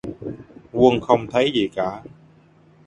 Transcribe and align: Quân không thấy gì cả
Quân 0.71 0.99
không 1.01 1.27
thấy 1.31 1.51
gì 1.53 1.69
cả 1.75 2.03